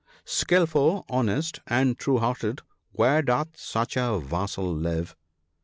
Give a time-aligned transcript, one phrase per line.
[0.25, 5.15] Skilful, honest, and true hearted; where doth such a Vassal live?"